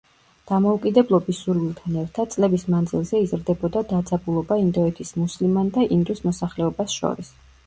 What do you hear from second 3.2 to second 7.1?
იზრდებოდა დაძაბულობა ინდოეთის მუსლიმან და ინდუს მოსახლეობას